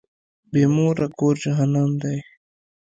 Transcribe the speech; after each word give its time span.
بی 0.51 0.61
موره 0.75 1.07
کور 1.17 1.35
جهنم 1.43 1.89
دی. 2.01 2.17